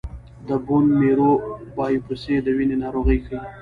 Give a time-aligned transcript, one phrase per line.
[0.47, 1.31] د بون میرو
[1.77, 3.39] بایوپسي د وینې ناروغۍ ښيي.